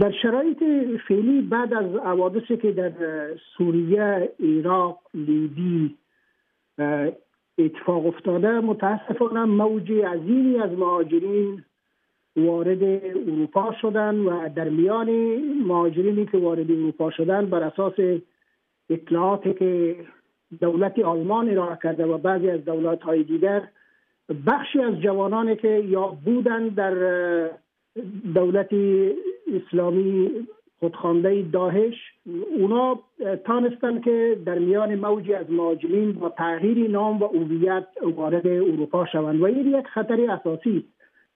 در 0.00 0.12
شرایط 0.22 0.62
فعلی 1.08 1.40
بعد 1.40 1.74
از 1.74 1.86
حوادثی 2.04 2.56
که 2.56 2.72
در 2.72 2.92
سوریه، 3.56 4.32
عراق، 4.40 5.00
لیبی 5.14 5.96
اتفاق 7.58 8.06
افتاده 8.06 8.60
متاسفانه 8.60 9.44
موج 9.44 9.92
عظیمی 9.92 10.58
از 10.58 10.70
مهاجرین 10.70 11.64
وارد 12.36 12.82
اروپا 13.28 13.74
شدن 13.80 14.14
و 14.14 14.48
در 14.48 14.68
میان 14.68 15.10
مهاجرینی 15.66 16.26
که 16.26 16.38
وارد 16.38 16.70
اروپا 16.70 17.10
شدن 17.10 17.46
بر 17.46 17.62
اساس 17.62 17.94
اطلاعاتی 18.90 19.54
که 19.54 19.96
دولت 20.60 20.98
آلمان 20.98 21.50
ارائه 21.50 21.78
کرده 21.82 22.06
و 22.06 22.18
بعضی 22.18 22.50
از 22.50 22.64
دولت 22.64 23.02
های 23.02 23.22
دیگر 23.22 23.68
بخشی 24.46 24.80
از 24.80 24.94
جوانانی 24.94 25.56
که 25.56 25.68
یا 25.68 26.06
بودن 26.06 26.68
در 26.68 26.94
دولت 28.34 28.68
اسلامی 29.54 30.30
خودخوانده 30.80 31.42
داهش 31.52 31.94
اونا 32.58 32.98
تانستن 33.44 34.00
که 34.00 34.38
در 34.46 34.58
میان 34.58 34.94
موجی 34.94 35.34
از 35.34 35.50
مهاجرین 35.50 36.12
با 36.12 36.28
تغییر 36.28 36.90
نام 36.90 37.22
و 37.22 37.26
هویت 37.26 37.86
وارد 38.16 38.46
اروپا 38.46 39.06
شوند 39.06 39.40
و 39.40 39.44
این 39.44 39.78
یک 39.78 39.86
خطر 39.86 40.30
اساسی 40.30 40.84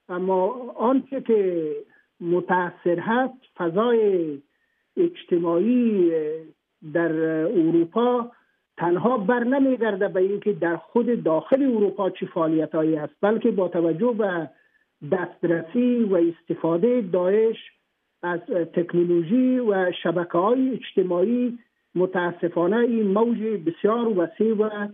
اما 0.08 0.46
آنچه 0.76 1.20
که 1.20 1.70
متاثر 2.20 2.98
هست 2.98 3.34
فضای 3.56 4.38
اجتماعی 4.96 6.12
در 6.92 7.12
اروپا 7.44 8.30
تنها 8.76 9.18
بر 9.18 9.44
نمیگرده 9.44 10.08
به 10.08 10.20
اینکه 10.20 10.52
در 10.52 10.76
خود 10.76 11.22
داخل 11.22 11.62
اروپا 11.62 12.10
چه 12.10 12.26
فعالیت 12.26 12.74
هایی 12.74 12.96
است 12.96 13.14
بلکه 13.20 13.50
با 13.50 13.68
توجه 13.68 14.14
به 14.18 14.50
دسترسی 15.10 16.04
و 16.04 16.16
استفاده 16.16 17.00
داعش 17.00 17.56
از 18.22 18.40
تکنولوژی 18.74 19.58
و 19.58 19.92
شبکه 20.02 20.38
های 20.38 20.70
اجتماعی 20.70 21.58
متاسفانه 21.94 22.76
این 22.76 23.06
موج 23.06 23.38
بسیار 23.38 24.18
وسیع 24.18 24.56
و 24.56 24.88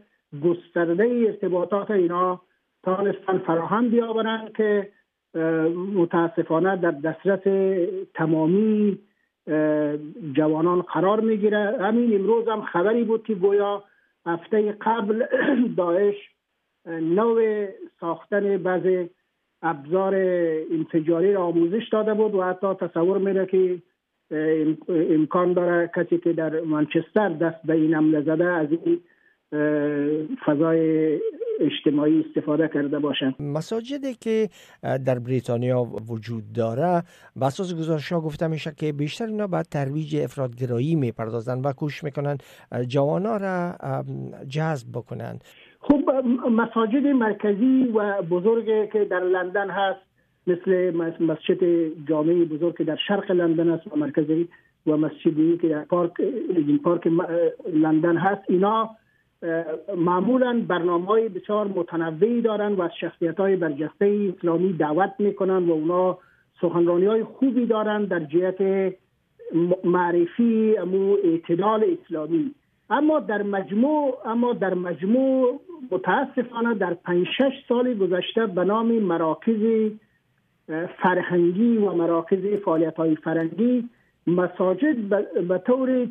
گسترده 0.44 1.04
ارتباطات 1.26 1.90
اینا 1.90 2.40
تانستن 2.82 3.38
فراهم 3.38 3.88
بیاورند 3.88 4.52
که 4.52 4.88
متاسفانه 5.94 6.76
در 6.76 6.90
دسترس 6.90 7.42
تمامی 8.14 8.98
جوانان 10.32 10.82
قرار 10.82 11.20
می‌گیره. 11.20 11.76
همین 11.80 12.14
امروز 12.14 12.48
هم 12.48 12.62
خبری 12.62 13.04
بود 13.04 13.24
که 13.24 13.34
گویا 13.34 13.84
هفته 14.26 14.72
قبل 14.72 15.24
داعش 15.76 16.16
نوع 16.86 17.66
ساختن 18.00 18.56
بعض 18.56 19.06
ابزار 19.62 20.14
انفجاری 20.72 21.32
را 21.32 21.44
آموزش 21.44 21.88
داده 21.92 22.14
بود 22.14 22.34
و 22.34 22.42
حتی 22.42 22.66
تصور 22.74 23.18
میره 23.18 23.46
که 23.46 23.82
امکان 24.88 25.52
داره 25.52 25.90
کسی 25.96 26.18
که 26.18 26.32
در 26.32 26.60
منچستر 26.60 27.28
دست 27.28 27.66
به 27.66 27.72
این 27.72 27.94
عمله 27.94 28.22
زده 28.22 28.44
از 28.44 28.68
این 28.84 29.00
فضای 30.46 31.18
اجتماعی 31.60 32.24
استفاده 32.28 32.70
کرده 32.74 32.98
باشند 32.98 33.34
مساجدی 33.40 34.14
که 34.14 34.48
در 34.82 35.18
بریتانیا 35.18 35.82
وجود 35.82 36.52
داره 36.52 37.02
به 37.36 37.46
اساس 37.46 37.74
گزارش 37.74 38.12
ها 38.12 38.20
گفته 38.20 38.46
میشه 38.46 38.72
که 38.76 38.92
بیشتر 38.92 39.26
اینا 39.26 39.46
به 39.46 39.62
ترویج 39.62 40.16
افرادگرایی 40.16 40.94
می‌پردازن 40.94 41.60
و 41.60 41.72
کوشش 41.72 42.04
می‌کنن 42.04 42.38
جوانا 42.88 43.36
را 43.36 43.74
جذب 44.48 44.88
بکنن 44.92 45.38
خب 45.88 46.10
مساجد 46.50 47.06
مرکزی 47.06 47.92
و 47.94 48.22
بزرگی 48.22 48.86
که 48.86 49.04
در 49.04 49.20
لندن 49.20 49.70
هست 49.70 50.00
مثل 50.46 50.92
مسجد 51.20 51.88
جامعه 52.08 52.44
بزرگ 52.44 52.76
که 52.76 52.84
در 52.84 52.96
شرق 52.96 53.30
لندن 53.30 53.68
است 53.68 53.92
و 53.92 53.96
مرکزی 53.96 54.48
و 54.86 54.96
مسجدی 54.96 55.58
که 55.58 55.68
در 55.68 55.84
پارک 55.84 56.12
پارک 56.84 57.06
لندن 57.72 58.16
هست. 58.16 58.42
اینا 58.48 58.90
معمولا 59.96 60.64
برنامه 60.68 61.06
های 61.06 61.28
بسیار 61.28 61.68
متنوعی 61.68 62.40
دارند 62.40 62.78
و 62.78 62.82
از 62.82 62.90
شخصیت 63.00 63.40
های 63.40 63.56
برجسته 63.56 64.32
اسلامی 64.36 64.72
دعوت 64.72 65.14
می‌کنن 65.18 65.68
و 65.68 65.72
اونا 65.72 66.18
سخنرانی 66.60 67.06
های 67.06 67.24
خوبی 67.24 67.66
دارند 67.66 68.08
در 68.08 68.20
جهت 68.20 68.94
معرفی 69.84 70.76
امو 70.78 71.16
اعتدال 71.24 71.84
اسلامی. 71.84 72.54
اما 72.90 73.20
در 73.20 73.42
مجموع 73.42 74.18
اما 74.24 74.52
در 74.52 74.74
مجموع 74.74 75.60
متاسفانه 75.90 76.74
در 76.74 76.94
پنج 76.94 77.26
شش 77.38 77.64
سال 77.68 77.94
گذشته 77.94 78.46
به 78.46 78.64
نام 78.64 78.92
مراکز 78.92 79.90
فرهنگی 81.02 81.76
و 81.76 81.92
مراکز 81.92 82.38
فعالیت 82.64 82.96
های 82.96 83.16
فرهنگی 83.16 83.88
مساجد 84.26 85.08
به 85.48 85.58
طور 85.58 86.08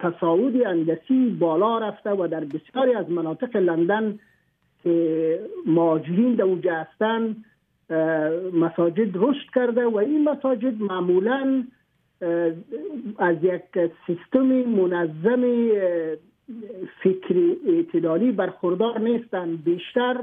تصاعد 0.00 0.62
اندسی 0.66 1.36
بالا 1.40 1.78
رفته 1.78 2.10
و 2.10 2.28
در 2.28 2.44
بسیاری 2.44 2.94
از 2.94 3.10
مناطق 3.10 3.56
لندن 3.56 4.18
که 4.82 5.40
مهاجرین 5.66 6.34
در 6.34 6.44
اونجا 6.44 6.74
هستند 6.74 7.44
مساجد 8.52 9.10
رشد 9.14 9.50
کرده 9.54 9.86
و 9.86 9.96
این 9.96 10.28
مساجد 10.28 10.82
معمولا 10.82 11.64
از 13.18 13.36
یک 13.42 13.92
سیستم 14.06 14.46
منظم 14.46 15.70
فکر 17.02 17.56
اعتدالی 17.68 18.32
برخوردار 18.32 18.98
نیستند. 18.98 19.64
بیشتر 19.64 20.16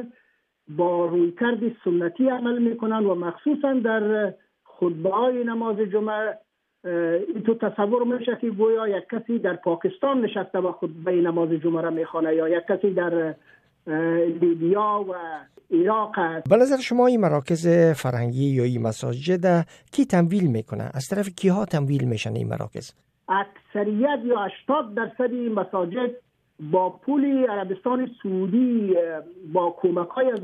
با 0.70 1.06
رویکرد 1.06 1.60
سنتی 1.84 2.30
عمل 2.30 2.58
می‌کنن 2.58 3.06
و 3.06 3.16
مخصوصا 3.16 3.74
در 3.74 4.34
خطبه 4.64 5.10
های 5.10 5.44
نماز 5.44 5.78
جمعه 5.78 6.38
این 7.28 7.44
تو 7.46 7.54
تصور 7.54 8.04
میشه 8.04 8.38
که 8.42 8.50
گویا 8.50 8.88
یک 8.88 9.04
کسی 9.12 9.40
در 9.40 9.56
پاکستان 9.56 10.22
نشسته 10.22 10.60
و 10.60 10.72
خطبه 10.72 11.12
نماز 11.12 11.50
جمعه 11.50 11.82
را 11.82 11.90
می‌خوانه 11.90 12.36
یا 12.36 12.50
یک 12.50 12.64
کسی 12.70 12.94
در 12.94 13.36
لیبیا 14.42 15.06
و 15.10 15.14
عراق 15.72 16.12
است. 16.18 16.50
به 16.50 16.56
نظر 16.56 16.78
شما 16.78 17.08
این 17.08 17.22
مراکز 17.22 17.68
فرهنگی 17.96 18.46
یا 18.46 18.64
این 18.64 18.82
مساجد 18.82 19.66
کی 19.92 20.06
تمویل 20.06 20.48
می‌کنه؟ 20.48 20.90
از 20.94 21.08
طرف 21.08 21.30
کیها 21.30 21.66
تمویل 21.66 22.04
میشن 22.04 22.36
این 22.36 22.48
مراکز؟ 22.48 22.94
اکثریت 23.30 24.20
یا 24.26 24.40
80 24.40 24.96
درصد 24.96 25.32
این 25.32 25.54
مساجد 25.54 26.12
با 26.60 26.90
پول 26.90 27.46
عربستان 27.50 28.12
سعودی 28.24 28.96
با 29.54 29.76
کمک 29.82 30.08
های 30.08 30.32
از 30.32 30.40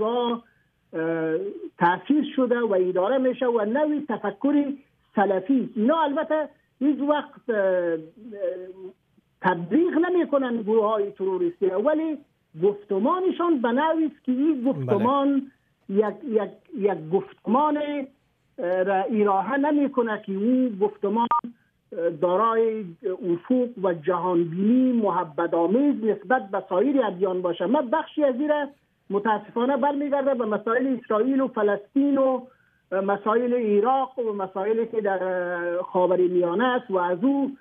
تأسیس 1.78 2.26
شده 2.36 2.60
و 2.60 2.74
اداره 2.90 3.18
میشه 3.18 3.46
و 3.46 3.66
نوی 3.66 4.06
تفکر 4.10 4.74
سلفی. 5.16 5.70
اینا 5.76 6.02
البته 6.02 6.50
هیچ 6.80 7.00
وقت 7.00 7.42
تبلیغ 9.42 9.94
نمی‌کنن 10.10 10.62
گروه 10.62 10.86
های 10.86 11.12
تروریستی. 11.12 11.66
ولی 11.66 12.18
گفتمانشان 12.62 13.62
به 13.62 13.72
نوی 13.72 14.12
که 14.26 14.32
این 14.32 14.64
گفتمان 14.64 15.52
یک, 15.90 16.06
یک, 16.28 16.52
یک 16.78 17.10
گفتمان 17.14 17.78
را 18.58 19.04
ایراهه 19.04 19.58
نمی‌کنه 19.58 20.22
که 20.26 20.34
اون 20.34 20.78
گفتمان 20.82 21.28
دارای 22.22 22.86
افق 23.06 23.70
و 23.84 23.94
جهانبینی 23.94 25.02
محبت 25.02 25.54
آمیز 25.54 26.04
نسبت 26.04 26.50
به 26.52 26.64
سایر 26.70 27.06
ادیان 27.06 27.42
باشه 27.42 27.66
من 27.66 27.90
بخشی 27.90 28.24
از 28.24 28.36
این 28.36 28.52
متاسفانه 29.10 29.78
برمیگرده 29.78 30.34
به 30.34 30.46
مسائل 30.46 30.98
اسرائیل 30.98 31.42
و 31.42 31.48
فلسطین 31.48 32.18
و 32.18 32.46
مسائل 32.92 33.54
عراق 33.54 34.20
و 34.20 34.34
مسائلی 34.34 34.88
که 34.88 35.02
در 35.02 35.20
خاور 35.82 36.18
میانه 36.18 36.64
است 36.64 36.92
و 36.92 36.98
از 36.98 37.24
او 37.24 37.52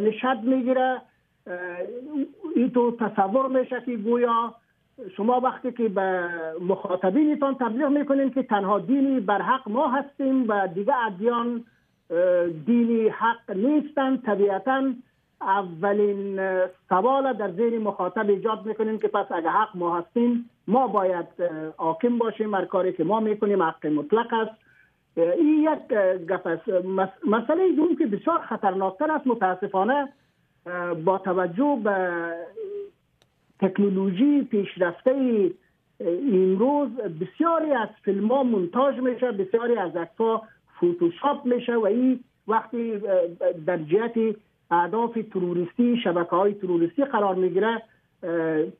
نشد 0.00 0.38
می‌گیره 0.42 1.02
این 2.56 2.70
تو 2.70 2.96
تصور 2.96 3.48
میشه 3.48 3.82
که 3.86 3.96
گویا 3.96 4.54
شما 5.16 5.40
وقتی 5.40 5.72
که 5.72 5.88
به 5.88 6.28
مخاطبینتان 6.60 7.54
تبلیغ 7.54 7.88
می‌کنین 7.88 8.30
که 8.30 8.42
تنها 8.42 8.78
دینی 8.78 9.20
بر 9.20 9.42
حق 9.42 9.68
ما 9.68 9.88
هستیم 9.88 10.44
و 10.48 10.68
دیگه 10.74 10.96
ادیان 10.96 11.64
دینی 12.66 13.08
حق 13.08 13.50
نیستند 13.56 14.22
طبیعتا 14.22 14.92
اولین 15.40 16.40
سوال 16.88 17.32
در 17.32 17.50
ذهن 17.50 17.78
مخاطب 17.78 18.28
ایجاد 18.28 18.66
می‌کنیم 18.66 18.98
که 18.98 19.08
پس 19.08 19.26
اگه 19.30 19.48
حق 19.48 19.68
ما 19.74 19.98
هستیم 19.98 20.50
ما 20.68 20.86
باید 20.86 21.26
حاکم 21.76 22.18
باشیم 22.18 22.54
هر 22.54 22.64
کاری 22.64 22.92
که 22.92 23.04
ما 23.04 23.20
می‌کنیم. 23.20 23.62
حق 23.62 23.86
مطلق 23.86 24.32
است. 24.32 24.50
این 25.16 25.62
یک 25.62 25.98
گپ 26.28 26.46
است. 26.46 26.68
مسئله 27.26 27.72
دوم 27.72 27.96
که 27.96 28.06
بسیار 28.06 28.38
خطرناکتر 28.38 29.12
است 29.12 29.26
متاسفانه 29.26 30.12
با 31.04 31.18
توجه 31.18 31.78
به 31.84 32.30
تکنولوژی 33.60 34.42
پیشرفته 34.42 35.50
امروز 36.32 36.88
بسیاری 36.96 37.72
از 37.72 37.88
فیلم 38.04 38.28
ها 38.28 38.42
منتاج 38.42 38.98
میشه 38.98 39.32
بسیاری 39.32 39.76
از 39.76 39.96
عکسها 39.96 40.42
فوتوشاپ 40.80 41.46
میشه 41.46 41.76
و 41.76 41.86
این 41.86 42.20
وقتی 42.48 43.00
در 43.66 43.76
جهت 43.76 44.36
اهداف 44.70 45.18
تروریستی 45.32 46.00
شبکه 46.04 46.30
های 46.30 46.54
تروریستی 46.54 47.04
قرار 47.04 47.34
می‌گیره 47.34 47.82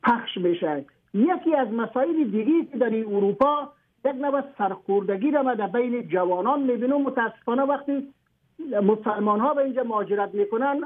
پخش 0.03 0.37
میشه. 0.37 0.85
یکی 1.13 1.55
از 1.55 1.67
مسائل 1.67 2.23
دیگی 2.23 2.65
که 2.65 2.77
در 2.77 2.95
اروپا 2.95 3.71
یک 4.05 4.15
نوع 4.15 4.41
سرخوردگی 4.57 5.31
را 5.31 5.53
در 5.53 5.67
بین 5.67 6.07
جوانان 6.07 6.63
می‌بینم 6.63 7.01
متاسفانه 7.01 7.61
وقتی 7.61 8.07
مسلمان 8.83 9.39
ها 9.39 9.53
به 9.53 9.63
اینجا 9.63 9.83
مهاجرت 9.83 10.33
می‌کنن 10.33 10.81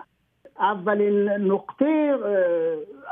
اولین 0.59 1.29
نقطه 1.29 2.17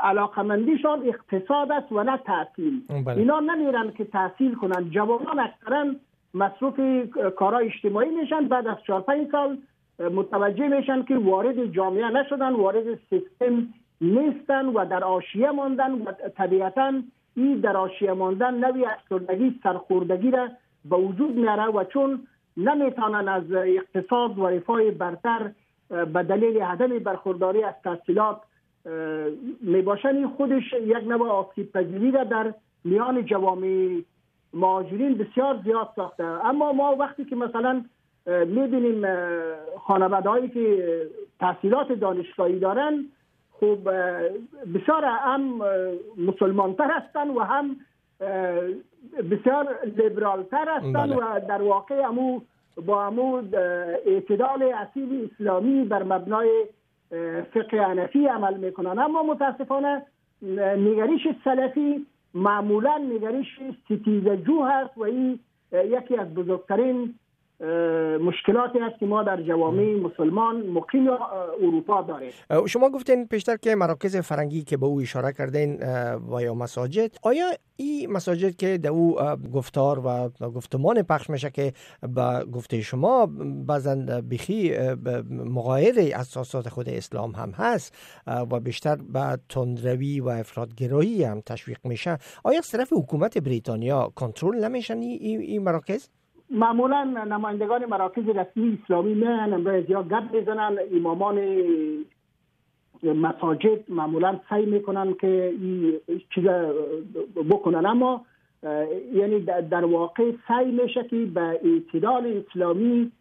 علاقمندیشان 0.02 1.02
اقتصاد 1.08 1.72
است 1.72 1.92
و 1.92 2.02
نه 2.02 2.16
تحصیل. 2.16 2.82
بله. 2.88 3.18
اینا 3.18 3.40
نمیرن 3.40 3.90
که 3.90 4.04
تحصیل 4.04 4.54
کنن. 4.54 4.90
جوانان 4.90 5.38
اکثرا 5.38 5.86
مصروف 6.34 6.80
کارهای 7.36 7.66
اجتماعی 7.66 8.10
میشن. 8.10 8.48
بعد 8.48 8.66
از 8.66 8.76
4 8.86 9.00
5 9.00 9.30
سال 9.32 9.58
متوجه 9.98 10.68
میشن 10.68 11.02
که 11.02 11.16
وارد 11.16 11.66
جامعه 11.66 12.10
نشدن 12.10 12.52
وارد 12.52 12.84
سیستم 13.10 13.68
نیستن 14.00 14.66
و 14.66 14.84
در 14.84 15.04
آشیه 15.04 15.50
ماندن 15.50 15.92
و 15.92 16.12
طبیعتا 16.36 16.92
این 17.36 17.60
در 17.60 17.76
آشیه 17.76 18.12
ماندن 18.12 18.54
نوی 18.54 18.84
افسردگی 18.84 19.60
سرخوردگی 19.62 20.30
را 20.30 20.48
به 20.84 20.96
وجود 20.96 21.36
میاره 21.36 21.66
و 21.66 21.84
چون 21.84 22.26
نمی‌تونن 22.56 23.28
از 23.28 23.52
اقتصاد 23.52 24.38
و 24.38 24.46
رفاه 24.46 24.90
برتر 24.90 25.50
به 25.88 26.22
دلیل 26.22 26.62
عدم 26.62 26.98
برخورداری 26.98 27.62
از 27.62 27.74
تحصیلات 27.84 28.40
می‌باشن 29.60 30.26
خودش 30.28 30.72
یک 30.72 31.04
نوع 31.08 31.28
آسیب 31.28 31.72
پذیری 31.72 32.10
را 32.10 32.24
در 32.24 32.54
میان 32.84 33.24
جوامع 33.24 34.00
مهاجرین 34.54 35.14
بسیار 35.14 35.60
زیاد 35.64 35.88
ساخته 35.96 36.24
اما 36.24 36.72
ما 36.72 36.96
وقتی 36.96 37.24
که 37.24 37.36
مثلا 37.36 37.84
می‌بینیم 38.26 39.06
خانواده 39.86 40.28
هایی 40.28 40.48
که 40.48 40.86
تحصیلات 41.40 41.92
دانشگاهی 41.92 42.58
دارن 42.58 43.04
خب 43.60 43.78
بسیار 44.74 45.04
هم 45.04 45.62
مسلمانتر 46.16 46.90
هستن 46.90 47.30
و 47.30 47.40
هم 47.40 47.76
بسیار 49.30 49.78
لیبرالتر 49.96 50.68
هستن 50.68 50.92
بله. 50.92 51.16
و 51.16 51.40
در 51.48 51.62
واقع 51.62 52.08
امو 52.08 52.40
با 52.86 53.06
امو 53.06 53.42
اعتدال 54.06 54.62
اصیل 54.62 55.28
اسلامی 55.32 55.84
بر 55.84 56.02
مبنای 56.02 56.66
فقه 57.54 57.80
عنفی 57.80 58.26
عمل 58.26 58.56
می‌کنن. 58.56 58.98
اما 58.98 59.22
متاسفانه 59.22 60.02
نگریش 60.78 61.28
سلفی 61.44 62.06
معمولا 62.34 62.98
نگریش 62.98 63.60
ستیزجو 63.84 64.62
هست 64.62 64.98
و 64.98 65.02
این 65.02 65.38
یکی 65.72 66.16
از 66.16 66.34
بزرگترین 66.34 67.14
مشکلاتی 68.20 68.78
است 68.78 68.98
که 69.00 69.06
ما 69.06 69.22
در 69.22 69.42
جوامع 69.42 69.94
مسلمان 69.94 70.66
مقیم 70.66 71.08
اروپا 71.62 72.02
داریم. 72.02 72.30
شما 72.66 72.90
گفتین 72.90 73.26
پیشتر 73.26 73.56
که 73.56 73.74
مراکز 73.74 74.16
فرنگی 74.16 74.62
که 74.62 74.76
به 74.76 74.86
او 74.86 75.00
اشاره 75.00 75.32
کردین 75.32 75.82
و 76.32 76.42
یا 76.42 76.54
مساجد. 76.54 77.16
آیا 77.22 77.46
این 77.76 78.12
مساجد 78.12 78.56
که 78.56 78.78
در 78.78 78.90
او 78.90 79.16
گفتار 79.54 80.02
و 80.04 80.28
گفتمان 80.50 81.02
پخش 81.02 81.30
میشه 81.30 81.50
که 81.50 81.72
به 82.02 82.44
گفته 82.52 82.80
شما 82.80 83.26
بعضا 83.66 83.94
بخی 84.30 84.76
مغایر 85.30 85.94
اساسات 86.14 86.68
خود 86.68 86.88
اسلام 86.88 87.30
هم 87.30 87.50
هست 87.50 87.96
و 88.26 88.60
بیشتر 88.60 88.96
به 88.96 89.38
تندروی 89.48 90.20
و 90.20 90.28
افرادگرایی 90.28 91.24
هم 91.24 91.40
تشویق 91.40 91.78
میشه 91.84 92.18
آیا 92.44 92.58
از 92.58 92.70
طرف 92.70 92.92
حکومت 92.92 93.38
بریتانیا 93.38 94.12
کنترل 94.14 94.64
نمیشن 94.64 94.98
این 94.98 95.62
مراکز؟ 95.62 96.08
معمولا 96.50 97.04
نمایندگان 97.04 97.84
مراکز 97.84 98.28
رسمی 98.28 98.78
اسلامی 98.84 99.14
میان 99.14 99.52
امروز 99.52 99.90
یا 99.90 100.02
گپ 100.02 100.32
بزنن 100.32 100.78
امامان 100.92 101.40
مساجد 103.02 103.90
معمولا 103.90 104.40
سعی 104.48 104.66
می‌کنن 104.66 105.14
که 105.14 105.54
این 105.60 106.00
چیز 106.34 106.44
بکنن. 107.50 107.86
اما 107.86 108.24
یعنی 109.14 109.40
در 109.70 109.84
واقع 109.84 110.32
سعی 110.48 110.70
میشه 110.70 111.04
که 111.04 111.16
به 111.16 111.40
اعتدال 111.40 112.42
اسلامی 112.46 113.12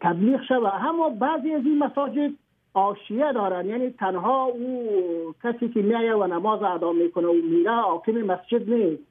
تبلیغ 0.00 0.40
و 0.50 0.66
اما 0.66 1.08
بعضی 1.08 1.52
از 1.52 1.62
این 1.64 1.78
مساجد 1.78 2.30
آشیه 2.74 3.32
دارن. 3.32 3.66
یعنی 3.66 3.90
تنها 3.90 4.44
او 4.44 4.88
کسی 5.42 5.68
که 5.68 5.82
میایه 5.82 6.14
و 6.14 6.26
نماز 6.26 6.62
ادا 6.62 6.92
می‌کنه 6.92 7.26
و 7.26 7.32
میره 7.32 7.70
حاکم 7.70 8.12
مسجد 8.12 8.70
نیست. 8.70 9.02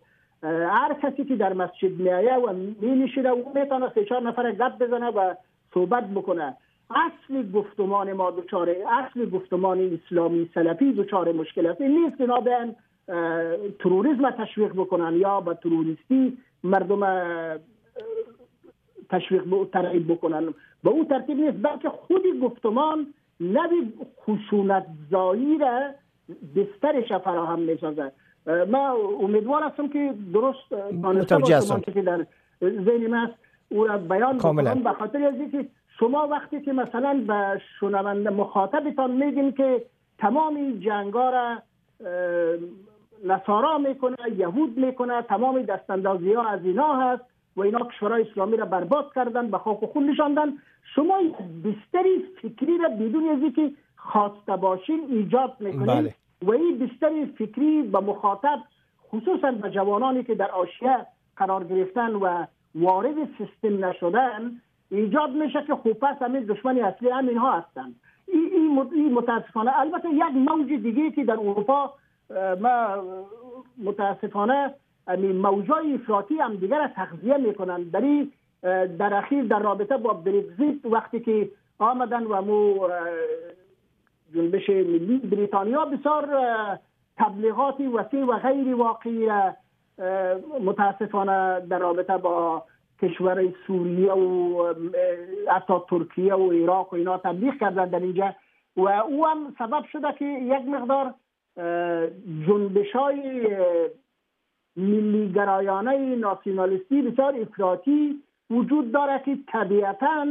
هر 0.46 0.94
کسی 1.04 1.26
که 1.26 1.36
در 1.36 1.54
مسجد 1.54 2.00
میایه 2.00 2.34
و 2.34 2.54
می 2.82 2.96
نشیده 2.96 3.30
او 3.30 3.52
می‌تونه 3.56 3.92
سه 3.96 4.06
چهار 4.06 4.22
نفر 4.22 4.52
گپ 4.52 4.78
بزنه 4.78 5.10
و 5.10 5.34
صحبت 5.74 6.10
بکنه. 6.10 6.58
اصل 6.90 7.52
گفتمان 7.52 8.14
ما 8.14 8.32
دچار 8.32 8.70
اصل 8.70 9.30
گفتمان 9.30 10.00
اسلامی 10.00 10.50
سلفی 10.54 10.94
دچار 10.94 11.32
مشکل 11.32 11.66
است 11.66 11.82
این 11.82 11.92
نیست 11.92 12.18
که 12.18 12.28
بیان 12.28 12.76
تروریسم 13.80 14.32
تشویق 14.32 14.74
بکنن 14.74 15.16
یا 15.16 15.42
به 15.42 15.54
تروریستی 15.54 16.38
مردم 16.64 17.02
تشویق 19.10 19.44
ترغیب 19.74 20.12
بکنن. 20.12 20.54
به 20.84 20.90
او 20.90 21.06
ترتیب 21.06 21.38
نیست 21.38 21.58
بلکه 21.62 21.90
خودی 21.90 22.40
گفتمان 22.40 23.14
نوی 23.40 23.94
خشونت 24.26 24.86
زایی 25.12 25.58
را 25.58 25.80
بسترش 26.56 27.14
فراهم 27.14 27.60
می‌سازد. 27.60 28.14
ما 28.48 28.96
امیدوار 29.20 29.64
هستم 29.64 29.88
که 29.88 30.14
درست 30.34 30.74
متوجه 31.04 31.58
هستم. 31.58 31.80
که 31.80 32.02
در 32.02 32.26
ذهن 32.62 33.08
من 33.08 33.32
او 33.70 33.88
را 33.88 33.98
بیان 33.98 34.38
کاملا. 34.38 34.76
به 34.76 34.92
خاطر 34.92 35.24
از 35.24 35.52
که 35.52 35.68
شما 36.00 36.28
وقتی 36.28 36.62
که 36.62 36.74
مثلا 36.74 37.24
به 37.28 37.62
شنونده 37.80 38.30
مخاطبتان 38.30 39.12
میگین 39.12 39.52
که 39.52 39.86
تمام 40.18 40.72
جنگا 40.72 41.30
را 41.30 41.58
نصارا 43.26 43.78
می‌کنه 43.78 44.16
یهود 44.38 44.78
می‌کنه 44.78 45.22
تمام 45.22 45.62
دستاندازی 45.62 46.34
ها 46.34 46.48
از 46.48 46.66
اینا 46.66 46.96
هست 46.96 47.24
و 47.56 47.62
اینا 47.62 47.80
کشورهای 47.80 48.22
اسلامی 48.22 48.58
را 48.58 48.66
برباد 48.66 49.12
کردن 49.16 49.48
به 49.48 49.58
خاک 49.58 49.84
و 49.84 49.88
خون 49.88 50.10
نشاندن. 50.10 50.54
شما 50.96 51.18
بستری 51.66 52.26
فکری 52.42 52.78
را 52.78 52.90
بدون 52.90 53.30
از 53.30 53.54
که 53.54 53.72
خواسته 53.96 54.56
باشین 54.56 55.08
ایجاد 55.10 55.54
می‌کنید 55.60 55.88
بله. 55.88 56.16
و 56.42 56.52
این 56.52 56.78
بیشتر 56.78 57.26
فکری 57.38 57.82
به 57.82 58.00
مخاطب 58.00 58.60
خصوصا 59.12 59.52
به 59.52 59.70
جوانانی 59.70 60.24
که 60.24 60.36
در 60.36 60.52
آشیه 60.52 61.06
قرار 61.38 61.64
گرفتن 61.64 62.16
و 62.16 62.46
وارد 62.76 63.16
سیستم 63.38 63.86
نشدن 63.86 64.62
ایجاد 64.92 65.30
میشه 65.30 65.64
که 65.68 65.76
خوب 65.76 65.94
پس 65.94 66.22
همین 66.22 66.44
دشمنی 66.44 66.82
اصلی 66.82 67.10
همین 67.10 67.38
ها 67.38 67.52
هستن. 67.52 67.96
این, 68.28 68.80
این 68.94 69.14
متاسفانه 69.14 69.80
البته 69.80 70.10
یک 70.10 70.36
موج 70.36 70.68
دیگه 70.68 71.12
که 71.12 71.24
در 71.24 71.34
اروپا 71.34 71.94
ما 72.62 73.04
متاسفانه 73.78 74.74
موجای 75.18 75.94
افراطی 75.94 76.36
هم 76.36 76.56
دیگر 76.56 76.80
را 76.80 76.88
تغذیه 76.88 77.38
می‌کنن. 77.38 77.84
در 77.84 78.26
در 78.86 79.14
اخیر 79.14 79.44
در 79.44 79.60
رابطه 79.60 79.98
با 79.98 80.14
برگزیت 80.14 80.86
وقتی 80.86 81.20
که 81.20 81.50
آمدن 81.80 82.24
و 82.24 82.42
مو 82.42 82.88
جنبش 84.34 84.70
ملی 84.70 85.18
بریتانیا 85.18 85.86
بسیار 85.86 86.28
تبلیغاتی 87.18 87.88
وسیع 87.88 88.26
و 88.26 88.38
غیر 88.38 88.76
واقعی 88.76 89.30
متاسفانه 90.62 91.60
در 91.70 91.80
رابطه 91.80 92.18
با 92.18 92.64
کشور 93.02 93.54
سوریه 93.68 94.12
و 94.12 94.74
حتی 95.52 95.74
ترکیه 95.90 96.36
و 96.36 96.52
عراق 96.52 96.94
و 96.94 96.96
اینا 96.96 97.18
تبلیغ 97.18 97.60
کردن 97.60 97.86
در 97.86 98.00
اینجا. 98.00 98.36
و 98.78 98.88
او 98.90 99.28
هم 99.28 99.56
سبب 99.60 99.86
شده 99.92 100.14
که 100.20 100.26
یک 100.26 100.68
مقدار 100.68 101.14
جنبش 102.48 102.92
های 102.92 103.48
ملی 104.78 105.32
گرایانه 105.32 106.16
ناسیونالیستی 106.16 107.02
بسیار 107.02 107.36
افراطی 107.42 108.24
وجود 108.50 108.92
داره 108.92 109.22
که 109.26 109.38
طبیعتا 109.48 110.26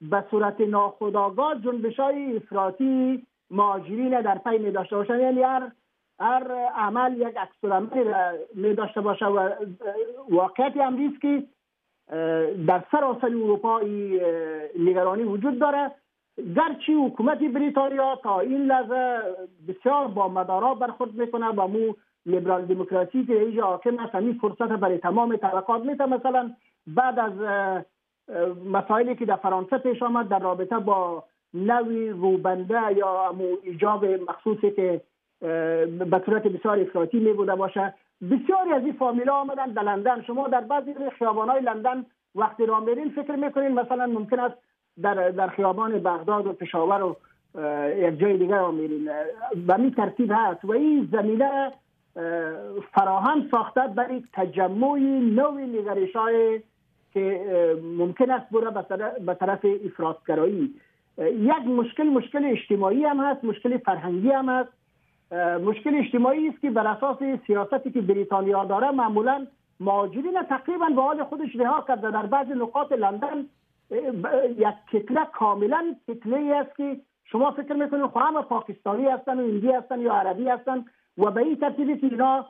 به 0.00 0.24
صورت 0.30 0.60
ناخودآگاه 0.60 1.60
جنبش 1.60 2.00
های 2.00 2.36
افراطی 2.36 3.22
مهاجرین 3.52 4.20
در 4.20 4.38
پی 4.38 4.58
می 4.58 4.70
داشته 4.70 4.96
باشن. 4.96 5.20
یعنی 5.20 5.42
هر 5.42 5.70
هر 6.20 6.52
عمل 6.76 7.20
یک 7.20 7.36
عکس 7.36 7.86
می 8.54 8.74
داشته 8.74 9.00
باشه 9.00 9.26
و 9.26 9.50
واقعیت 10.30 10.76
هم 10.76 11.18
که 11.22 11.42
در 12.66 12.84
سراسر 12.90 13.26
اروپا 13.26 13.80
نگرانی 14.78 15.22
وجود 15.22 15.58
داره. 15.58 15.90
گرچه 16.56 16.92
حکومت 16.92 17.38
بریتانیا 17.38 18.16
تا 18.22 18.40
این 18.40 18.66
لحظه 18.66 19.20
بسیار 19.68 20.06
با 20.06 20.28
مدارا 20.28 20.74
برخورد 20.74 21.14
می‌کنه 21.14 21.52
با 21.52 21.66
مو 21.66 21.92
لیبرال 22.26 22.64
دموکراسی 22.64 23.26
که 23.26 23.40
اینجا 23.40 23.62
حاکم 23.62 23.98
است 23.98 24.14
همین 24.14 24.38
فرصت 24.38 24.68
برای 24.68 24.98
تمام 24.98 25.36
طبقات 25.36 25.82
میته 25.82 26.06
مثلا 26.06 26.50
بعد 26.86 27.18
از 27.18 27.32
مسائلی 28.72 29.16
که 29.16 29.24
در 29.24 29.36
فرانسه 29.36 29.78
پیش 29.78 30.02
آمد 30.02 30.28
در 30.28 30.38
رابطه 30.38 30.78
با 30.78 31.24
نوی 31.54 32.10
روبنده 32.10 32.92
یا 32.96 33.34
ایجاب 33.62 34.04
مخصوصی 34.04 34.70
که 34.70 35.00
به 36.10 36.22
صورت 36.26 36.42
بسیار 36.42 36.80
افراطی 36.80 37.18
می 37.18 37.32
بوده 37.32 37.54
باشه. 37.54 37.94
بسیاری 38.30 38.72
از 38.72 38.82
این 38.82 38.92
فامیلا 38.92 39.34
آمدن 39.34 39.66
در 39.66 39.82
لندن. 39.82 40.22
شما 40.22 40.48
در 40.48 40.60
بعضی 40.60 40.94
خیابان 41.18 41.48
های 41.48 41.60
لندن 41.60 42.06
وقتی 42.34 42.66
را 42.66 42.80
میرین 42.80 43.10
فکر 43.10 43.36
می‌کنین 43.36 43.72
مثلا 43.72 44.06
ممکن 44.06 44.40
است 44.40 44.54
در 45.02 45.30
در 45.30 45.48
خیابان 45.48 45.98
بغداد 45.98 46.46
و 46.46 46.52
پشاور 46.52 47.02
و 47.02 47.16
یک 47.96 48.18
جای 48.18 48.36
دیگر 48.36 48.58
را 48.58 48.70
میرین. 48.70 49.10
و 49.68 49.78
می 49.78 49.90
ترتیب 49.90 50.32
هست. 50.34 50.64
و 50.64 50.72
این 50.72 51.08
زمینه 51.12 51.72
فراهم 52.92 53.48
ساخته 53.50 53.80
برای 53.80 54.22
تجمع 54.32 54.98
نوی 54.98 55.66
نگرش 55.66 56.12
که 57.12 57.44
ممکن 57.98 58.30
است 58.30 58.50
بره 58.50 58.70
به 59.26 59.34
طرف 59.34 59.66
افرادگرایی 59.84 60.74
یک 61.18 61.66
مشکل 61.66 62.02
مشکل 62.02 62.44
اجتماعی 62.44 63.04
هم 63.04 63.20
هست 63.20 63.44
مشکل 63.44 63.78
فرهنگی 63.78 64.30
هم 64.30 64.48
هست. 64.48 64.72
مشکل 65.64 65.94
اجتماعی 65.94 66.48
است 66.48 66.60
که 66.60 66.70
بر 66.70 66.86
اساس 66.86 67.16
سیاستی 67.46 67.90
که 67.90 68.00
بریتانیا 68.00 68.64
داره 68.64 68.90
معمولا 68.90 69.46
مهاجرین 69.80 70.42
تقریبا 70.48 70.86
به 70.86 71.02
حال 71.02 71.24
خودش 71.24 71.56
رها 71.56 71.84
کرده. 71.88 72.10
در 72.10 72.26
بعضی 72.26 72.52
نقاط 72.52 72.92
لندن 72.92 73.46
یک 74.58 74.74
کتله 74.92 75.24
کاملا 75.32 75.94
کتله 76.08 76.54
است 76.54 76.76
که 76.76 76.96
شما 77.24 77.50
فکر 77.50 77.72
می‌کنید 77.72 78.06
خواهم 78.06 78.36
همه 78.36 78.42
پاکستانی 78.42 79.04
هستن 79.04 79.40
و 79.40 79.42
هندی 79.42 79.72
هستن 79.72 80.00
یا 80.00 80.14
عربی 80.14 80.48
هستن 80.48 80.84
و 81.18 81.30
به 81.30 81.40
این 81.40 81.56
ترتیبی 81.56 81.96
که 81.96 82.06
اینا 82.06 82.46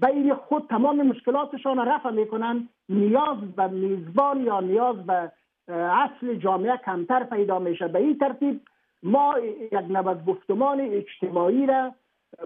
بین 0.00 0.34
خود 0.34 0.66
تمام 0.68 1.02
مشکلاتشان 1.02 1.78
رفع 1.78 2.10
می‌کنن 2.10 2.68
نیاز 2.88 3.38
به 3.56 3.66
میزبان 3.66 4.40
یا 4.40 4.60
نیاز 4.60 4.96
به 4.96 5.32
اصل 5.68 6.34
جامعه 6.34 6.76
کمتر 6.76 7.24
پیدا 7.24 7.58
میشه. 7.58 7.88
به 7.88 7.98
این 7.98 8.18
ترتیب 8.18 8.60
ما 9.02 9.34
یک 9.72 9.84
نبض 9.90 10.24
گفتمان 10.24 10.80
اجتماعی 10.80 11.66
را 11.66 11.92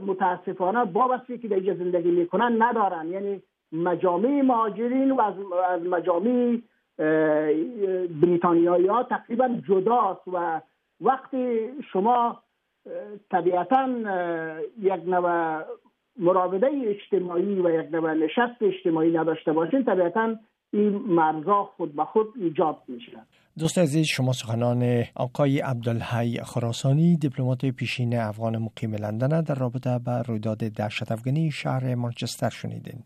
متاسفانه 0.01 0.85
با 0.85 1.21
که 1.29 1.49
در 1.49 1.75
زندگی 1.75 2.11
می‌کنن 2.11 2.63
ندارن. 2.63 3.09
یعنی 3.09 3.43
مجامع 3.73 4.43
مهاجرین 4.43 5.11
و 5.11 5.21
از 5.21 5.35
مجامع 5.81 6.59
بریتانیایی 8.23 8.87
ها 8.87 9.03
تقریبا 9.03 9.49
جداست 9.69 10.29
و 10.33 10.61
وقتی 11.01 11.69
شما 11.93 12.43
طبیعتا 13.31 13.89
یک 14.81 15.03
نوع 15.07 15.63
مراوده 16.19 16.71
اجتماعی 16.85 17.61
و 17.61 17.71
یک 17.71 17.95
نوع 17.95 18.15
نشست 18.15 18.63
اجتماعی 18.63 19.11
نداشته 19.11 19.53
باشین 19.53 19.85
طبیعتا 19.85 20.37
این 20.73 20.89
مرزا 20.97 21.65
خود 21.77 21.97
به 21.97 22.05
خود 22.05 22.27
ایجاد 22.41 22.77
میشه. 22.89 23.23
دوست 23.59 23.79
عزیز 23.79 24.07
شما 24.07 24.33
سخنان 24.33 25.05
آقای 25.15 25.61
عبدالحی 25.61 26.41
خراسانی 26.43 27.17
دیپلمات 27.17 27.67
پیشین 27.67 28.19
افغان 28.19 28.59
مقیم 28.59 28.95
لندن 28.95 29.41
در 29.41 29.55
رابطه 29.55 29.99
با 29.99 30.21
رویداد 30.21 30.59
دهشت 30.59 31.13
افغانی 31.13 31.51
شهر 31.51 31.95
مانچستر 31.95 32.51
شنیدین. 32.51 33.03